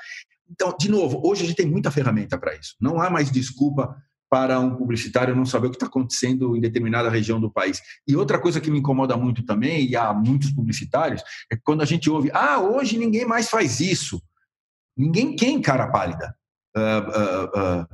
[0.50, 2.76] Então, de novo, hoje a gente tem muita ferramenta para isso.
[2.82, 3.96] Não há mais desculpa
[4.30, 7.80] para um publicitário não saber o que está acontecendo em determinada região do país.
[8.06, 11.22] E outra coisa que me incomoda muito também, e há muitos publicitários,
[11.52, 14.22] é quando a gente ouve: ah, hoje ninguém mais faz isso.
[14.96, 16.36] Ninguém quem, cara pálida?
[16.76, 17.88] Uh, uh, uh,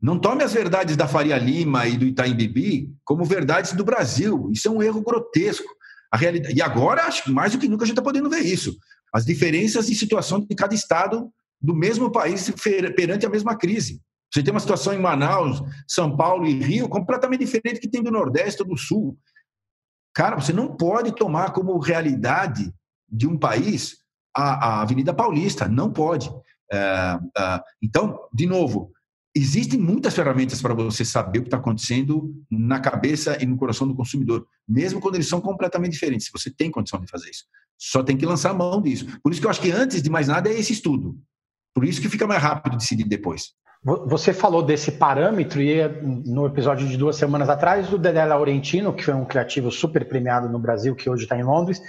[0.00, 4.50] não tome as verdades da Faria Lima e do Itaim Bibi como verdades do Brasil.
[4.52, 5.68] Isso é um erro grotesco.
[6.12, 6.54] A realidade...
[6.56, 8.76] E agora, acho que mais do que nunca, a gente está podendo ver isso.
[9.12, 12.52] As diferenças de situação de cada estado do mesmo país
[12.94, 14.00] perante a mesma crise.
[14.32, 18.10] Você tem uma situação em Manaus, São Paulo e Rio completamente diferente que tem do
[18.10, 19.16] Nordeste ou do Sul.
[20.14, 22.72] Cara, você não pode tomar como realidade
[23.08, 23.96] de um país
[24.34, 25.68] a, a Avenida Paulista.
[25.68, 26.30] Não pode.
[26.72, 28.92] É, é, então, de novo,
[29.34, 33.86] existem muitas ferramentas para você saber o que está acontecendo na cabeça e no coração
[33.86, 36.30] do consumidor, mesmo quando eles são completamente diferentes.
[36.32, 37.44] Você tem condição de fazer isso.
[37.78, 39.06] Só tem que lançar a mão disso.
[39.22, 41.18] Por isso que eu acho que antes de mais nada é esse estudo.
[41.74, 43.52] Por isso que fica mais rápido decidir depois.
[44.06, 45.86] Você falou desse parâmetro e
[46.26, 50.48] no episódio de duas semanas atrás, o Dedé Laurentino, que foi um criativo super premiado
[50.48, 51.80] no Brasil, que hoje está em Londres,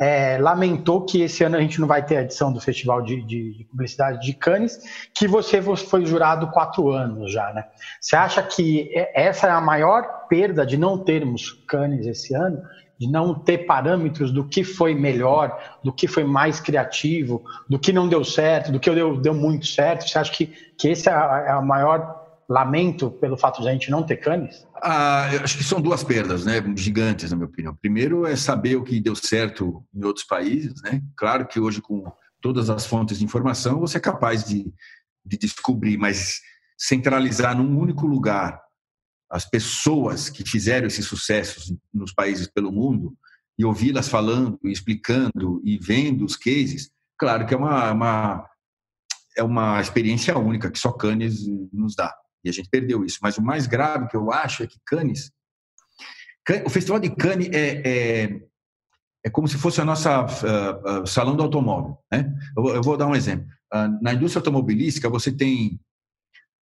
[0.00, 3.20] é, lamentou que esse ano a gente não vai ter a edição do Festival de,
[3.22, 4.80] de, de, Publicidade de Cannes,
[5.14, 7.66] que você foi jurado quatro anos já, né?
[8.00, 12.62] Você acha que essa é a maior perda de não termos Cannes esse ano?
[12.98, 17.94] de não ter parâmetros do que foi melhor, do que foi mais criativo, do que
[17.94, 20.06] não deu certo, do que deu, deu muito certo?
[20.06, 22.19] Você acha que, que esse é a, é maior
[22.50, 24.66] lamento pelo fato de a gente não ter canes?
[24.82, 27.76] Ah, acho que são duas perdas, né, gigantes na minha opinião.
[27.76, 31.00] Primeiro é saber o que deu certo em outros países, né?
[31.16, 32.10] Claro que hoje com
[32.40, 34.66] todas as fontes de informação você é capaz de,
[35.24, 36.40] de descobrir, mas
[36.76, 38.60] centralizar num único lugar
[39.30, 43.16] as pessoas que fizeram esses sucessos nos países pelo mundo
[43.56, 48.50] e ouvi-las falando, explicando e vendo os cases, claro que é uma, uma,
[49.36, 52.12] é uma experiência única que só Cannes nos dá.
[52.44, 53.18] E a gente perdeu isso.
[53.22, 55.30] Mas o mais grave que eu acho é que Cannes,
[56.64, 58.40] o Festival de Cannes é, é,
[59.24, 61.98] é como se fosse a nossa uh, uh, salão do automóvel.
[62.10, 62.32] Né?
[62.56, 63.46] Eu, eu vou dar um exemplo.
[63.72, 65.78] Uh, na indústria automobilística, você tem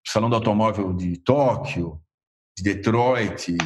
[0.07, 2.01] salão do automóvel de Tóquio,
[2.57, 3.57] de Detroit,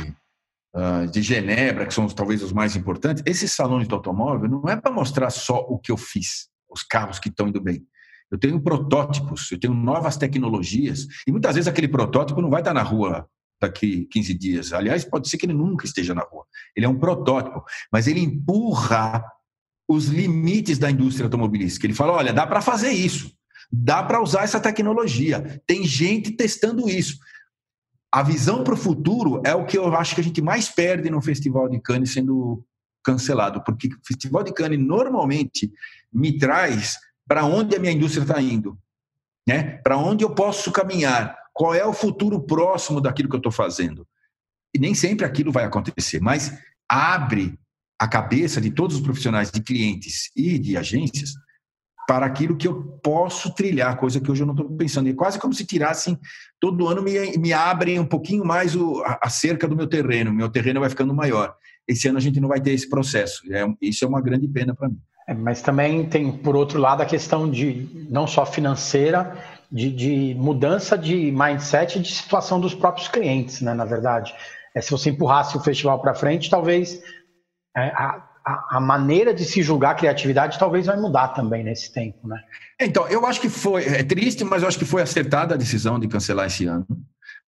[1.11, 4.91] de Genebra, que são talvez os mais importantes, esses salões do automóvel não é para
[4.91, 7.87] mostrar só o que eu fiz, os carros que estão indo bem.
[8.33, 12.73] Eu tenho protótipos, eu tenho novas tecnologias, e muitas vezes aquele protótipo não vai estar
[12.73, 13.29] na rua
[13.61, 14.73] daqui 15 dias.
[14.73, 16.45] Aliás, pode ser que ele nunca esteja na rua.
[16.75, 19.23] Ele é um protótipo, mas ele empurra
[19.87, 21.87] os limites da indústria automobilística.
[21.87, 23.31] Ele fala: olha, dá para fazer isso,
[23.71, 25.63] dá para usar essa tecnologia.
[25.67, 27.19] Tem gente testando isso
[28.13, 31.09] a visão para o futuro é o que eu acho que a gente mais perde
[31.09, 32.63] no Festival de Cannes sendo
[33.03, 35.73] cancelado, porque o Festival de Cannes normalmente
[36.13, 38.79] me traz para onde a minha indústria está indo,
[39.47, 39.79] né?
[39.79, 41.37] Para onde eu posso caminhar?
[41.53, 44.07] Qual é o futuro próximo daquilo que eu estou fazendo?
[44.75, 46.59] E nem sempre aquilo vai acontecer, mas
[46.89, 47.59] abre
[47.99, 51.35] a cabeça de todos os profissionais, de clientes e de agências
[52.07, 55.09] para aquilo que eu posso trilhar, coisa que hoje eu não estou pensando.
[55.09, 56.19] É quase como se tirassem,
[56.59, 60.33] todo ano me, me abrem um pouquinho mais o, a, a, cerca do meu terreno,
[60.33, 61.55] meu terreno vai ficando maior.
[61.87, 63.41] Esse ano a gente não vai ter esse processo.
[63.53, 65.01] É, isso é uma grande pena para mim.
[65.27, 69.37] É, mas também tem, por outro lado, a questão de não só financeira,
[69.71, 74.35] de, de mudança de mindset e de situação dos próprios clientes, né, na verdade.
[74.75, 77.01] É, se você empurrasse o festival para frente, talvez
[77.77, 77.89] é,
[78.45, 82.39] a, a, maneira de se julgar a criatividade talvez vai mudar também nesse tempo, né?
[82.81, 85.99] Então, eu acho que foi, é triste, mas eu acho que foi acertada a decisão
[85.99, 86.87] de cancelar esse ano.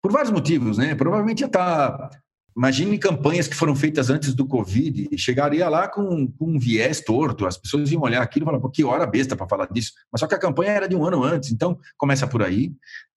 [0.01, 0.95] Por vários motivos, né?
[0.95, 2.09] Provavelmente ia estar.
[2.55, 7.45] Imagine campanhas que foram feitas antes do Covid, chegaria lá com, com, um viés torto,
[7.45, 9.91] as pessoas iam olhar aquilo e falar, que hora besta para falar disso.
[10.09, 12.71] Mas só que a campanha era de um ano antes, então começa por aí.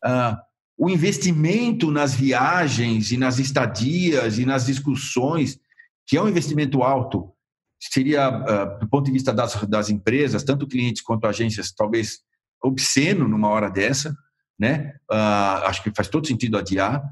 [0.05, 0.37] Uh,
[0.77, 5.59] o investimento nas viagens e nas estadias e nas discussões,
[6.05, 7.33] que é um investimento alto,
[7.81, 12.21] seria, uh, do ponto de vista das, das empresas, tanto clientes quanto agências, talvez
[12.61, 14.17] obsceno numa hora dessa,
[14.59, 14.95] né?
[15.09, 17.03] Uh, acho que faz todo sentido adiar.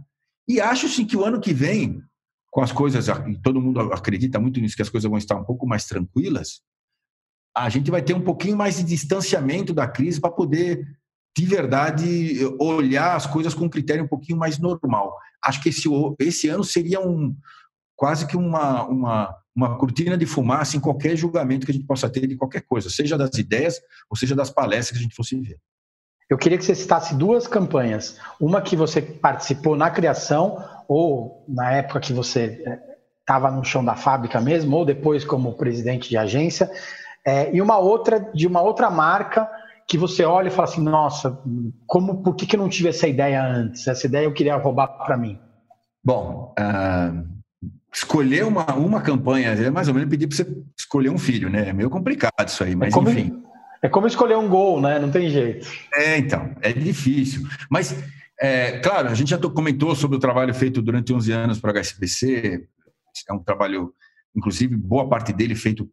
[0.48, 2.02] E acho sim que o ano que vem,
[2.56, 5.44] com as coisas, e todo mundo acredita muito nisso, que as coisas vão estar um
[5.44, 6.62] pouco mais tranquilas,
[7.54, 10.82] a gente vai ter um pouquinho mais de distanciamento da crise para poder,
[11.36, 15.14] de verdade, olhar as coisas com um critério um pouquinho mais normal.
[15.44, 15.86] Acho que esse,
[16.18, 17.36] esse ano seria um,
[17.94, 22.08] quase que uma, uma, uma cortina de fumaça em qualquer julgamento que a gente possa
[22.08, 25.38] ter de qualquer coisa, seja das ideias ou seja das palestras que a gente fosse
[25.38, 25.58] ver.
[26.28, 28.18] Eu queria que você citasse duas campanhas.
[28.40, 32.80] Uma que você participou na criação, ou na época que você
[33.20, 36.70] estava no chão da fábrica mesmo, ou depois como presidente de agência,
[37.24, 39.48] é, e uma outra de uma outra marca
[39.88, 41.40] que você olha e fala assim, nossa,
[41.86, 43.86] como, por que, que eu não tive essa ideia antes?
[43.86, 45.38] Essa ideia eu queria roubar para mim.
[46.04, 47.26] Bom, uh,
[47.92, 51.68] escolher uma, uma campanha é mais ou menos pedir para você escolher um filho, né?
[51.68, 53.42] É meio complicado isso aí, mas é como, enfim.
[53.82, 54.98] É como escolher um gol, né?
[54.98, 55.66] Não tem jeito.
[55.94, 57.46] É, então, é difícil.
[57.70, 57.94] Mas,
[58.40, 61.78] é, claro, a gente já comentou sobre o trabalho feito durante 11 anos para o
[61.78, 62.66] HSBC.
[63.28, 63.92] É um trabalho,
[64.34, 65.90] inclusive, boa parte dele feito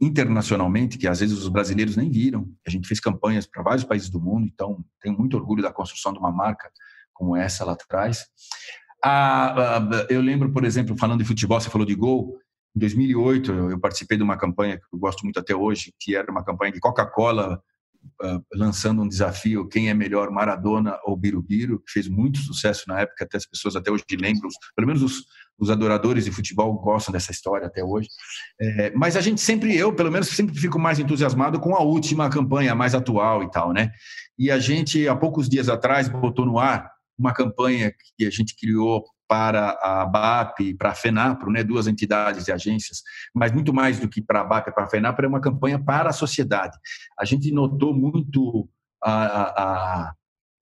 [0.00, 2.48] internacionalmente, que às vezes os brasileiros nem viram.
[2.66, 6.12] A gente fez campanhas para vários países do mundo, então tenho muito orgulho da construção
[6.12, 6.70] de uma marca
[7.14, 8.26] como essa lá atrás.
[9.02, 12.38] Ah, eu lembro, por exemplo, falando de futebol, você falou de gol.
[12.76, 16.30] Em 2008, eu participei de uma campanha que eu gosto muito até hoje, que era
[16.30, 17.58] uma campanha de Coca-Cola
[18.22, 21.80] uh, lançando um desafio: quem é melhor, Maradona ou Birubiru?
[21.80, 25.24] Que fez muito sucesso na época, até as pessoas até hoje lembram, pelo menos os,
[25.58, 28.10] os adoradores de futebol gostam dessa história até hoje.
[28.60, 32.28] É, mas a gente sempre, eu pelo menos, sempre fico mais entusiasmado com a última
[32.28, 33.90] campanha, a mais atual e tal, né?
[34.38, 38.54] E a gente, há poucos dias atrás, botou no ar uma campanha que a gente
[38.54, 43.02] criou para a BAP, para a FENAPRO, né, duas entidades e agências,
[43.34, 45.78] mas muito mais do que para a BAP e para a FENAPRO, é uma campanha
[45.78, 46.76] para a sociedade.
[47.18, 48.68] A gente notou muito
[49.02, 50.14] a, a, a,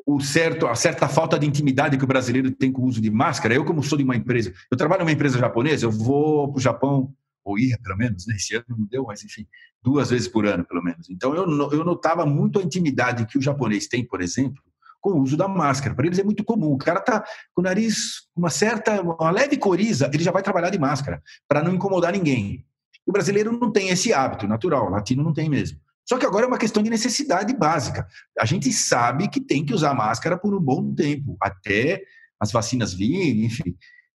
[0.06, 3.10] o certo, a certa falta de intimidade que o brasileiro tem com o uso de
[3.10, 3.54] máscara.
[3.54, 6.62] Eu, como sou de uma empresa, eu trabalho numa empresa japonesa, eu vou para o
[6.62, 8.36] Japão, ou ia pelo menos, né?
[8.36, 9.46] esse ano não deu, mas enfim,
[9.82, 11.10] duas vezes por ano, pelo menos.
[11.10, 14.62] Então, eu, eu notava muito a intimidade que o japonês tem, por exemplo,
[15.04, 15.94] com o uso da máscara.
[15.94, 16.72] Para eles é muito comum.
[16.72, 17.22] O cara tá
[17.54, 21.62] com o nariz, uma certa, uma leve coriza, ele já vai trabalhar de máscara, para
[21.62, 22.64] não incomodar ninguém.
[23.06, 25.78] O brasileiro não tem esse hábito natural, o latino não tem mesmo.
[26.08, 28.06] Só que agora é uma questão de necessidade básica.
[28.38, 32.02] A gente sabe que tem que usar máscara por um bom tempo, até
[32.40, 33.76] as vacinas virem, enfim.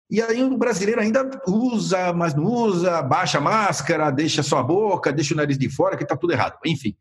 [0.07, 4.63] E aí o brasileiro ainda usa, mas não usa, baixa a máscara, deixa só a
[4.63, 6.59] boca, deixa o nariz de fora, que está tudo errado.
[6.63, 6.95] Enfim,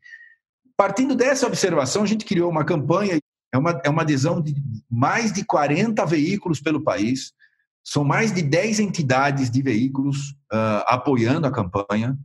[0.75, 3.19] partindo dessa observação, a gente criou uma campanha
[3.55, 4.53] é uma, é uma adesão de
[4.89, 7.33] mais de 40 veículos pelo país,
[7.83, 12.17] são mais de 10 entidades de veículos uh, apoiando a campanha,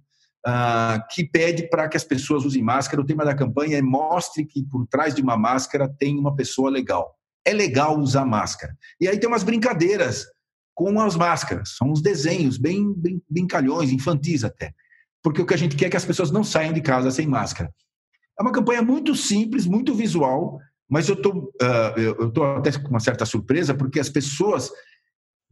[0.47, 3.01] uh, que pede para que as pessoas usem máscara.
[3.01, 6.71] O tema da campanha é mostre que por trás de uma máscara tem uma pessoa
[6.71, 7.14] legal.
[7.45, 8.77] É legal usar máscara.
[9.01, 10.27] E aí tem umas brincadeiras
[10.75, 12.95] com as máscaras, são uns desenhos bem
[13.29, 14.73] brincalhões, infantis até.
[15.23, 17.27] Porque o que a gente quer é que as pessoas não saiam de casa sem
[17.27, 17.71] máscara.
[18.38, 20.59] É uma campanha muito simples, muito visual,
[20.90, 21.53] mas eu tô,
[21.96, 24.72] eu estou até com uma certa surpresa, porque as pessoas,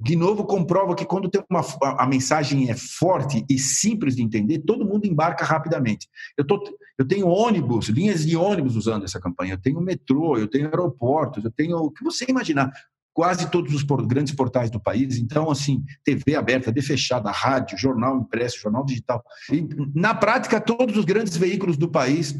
[0.00, 4.58] de novo, comprovam que quando tem uma, a mensagem é forte e simples de entender,
[4.58, 6.08] todo mundo embarca rapidamente.
[6.36, 6.60] Eu, tô,
[6.98, 11.44] eu tenho ônibus, linhas de ônibus usando essa campanha, eu tenho metrô, eu tenho aeroportos,
[11.44, 12.72] eu tenho o que você imaginar
[13.14, 15.18] quase todos os grandes portais do país.
[15.18, 19.24] Então, assim, TV aberta, TV fechada, rádio, jornal impresso, jornal digital.
[19.52, 22.34] E, na prática, todos os grandes veículos do país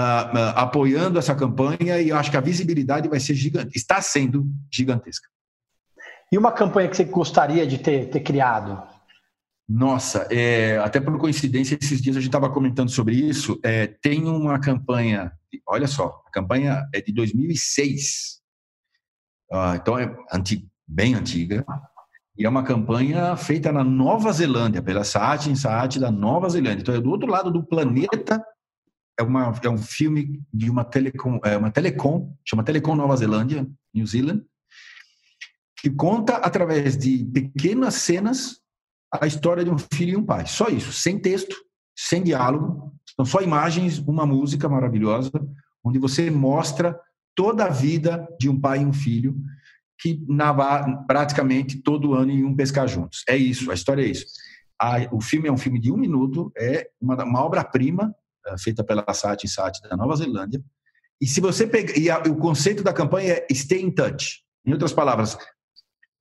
[0.00, 4.46] uh, apoiando essa campanha e eu acho que a visibilidade vai ser gigante, está sendo
[4.70, 5.28] gigantesca.
[6.32, 8.80] E uma campanha que você gostaria de ter, ter criado?
[9.68, 13.58] Nossa, é, até por coincidência, esses dias a gente estava comentando sobre isso.
[13.62, 15.32] É, tem uma campanha,
[15.66, 18.40] olha só, a campanha é de 2006,
[19.52, 20.12] ah, então é
[20.86, 21.64] bem antiga,
[22.36, 26.82] e é uma campanha feita na Nova Zelândia, pela Saat, Saat da Nova Zelândia.
[26.82, 28.44] Então é do outro lado do planeta
[29.20, 33.68] é, uma, é um filme de uma telecom, é uma telecom, chama Telecom Nova Zelândia,
[33.94, 34.42] New Zealand,
[35.78, 38.60] que conta através de pequenas cenas
[39.12, 40.46] a história de um filho e um pai.
[40.46, 41.54] Só isso, sem texto,
[41.96, 45.30] sem diálogo, são só imagens, uma música maravilhosa,
[45.84, 46.98] onde você mostra
[47.34, 49.36] toda a vida de um pai e um filho
[49.98, 53.22] que nava praticamente todo ano em um pescar juntos.
[53.28, 54.24] É isso, a história é isso.
[54.80, 58.14] A, o filme é um filme de um minuto, é uma, uma obra-prima
[58.58, 60.62] feita pela SAT e SAT da Nova Zelândia.
[61.20, 64.42] E se você pega, e a, o conceito da campanha é stay in touch.
[64.64, 65.36] Em outras palavras,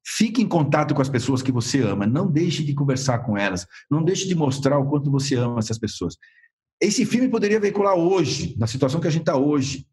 [0.06, 3.66] fique em contato com as pessoas que você ama, não deixe de conversar com elas,
[3.89, 6.18] não deixe de mostrar o quanto você ama essas pessoas.
[6.82, 9.86] Esse filme poderia veicular hoje, na situação que a gente está hoje,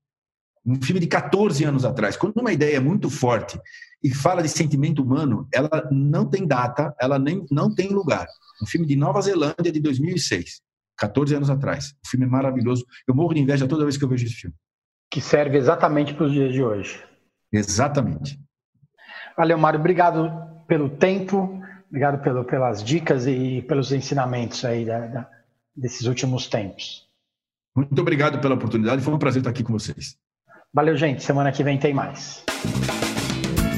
[0.65, 2.17] um filme de 14 anos atrás.
[2.17, 3.59] Quando uma ideia é muito forte
[4.03, 8.27] e fala de sentimento humano, ela não tem data, ela nem não tem lugar.
[8.63, 10.61] Um filme de Nova Zelândia de 2006.
[10.97, 11.95] 14 anos atrás.
[12.05, 12.85] O filme é maravilhoso.
[13.07, 14.57] Eu morro de inveja toda vez que eu vejo esse filme.
[15.11, 17.03] Que serve exatamente para os dias de hoje.
[17.53, 18.41] Exatamente.
[19.37, 19.79] Valeu, Mário.
[19.79, 20.31] Obrigado
[20.67, 25.31] pelo tempo, Obrigado pelo, pelas dicas e pelos ensinamentos aí da, da,
[25.75, 27.07] desses últimos tempos.
[27.75, 30.17] Muito obrigado pela oportunidade, foi um prazer estar aqui com vocês.
[30.73, 31.23] Valeu, gente.
[31.23, 32.45] Semana que vem tem mais.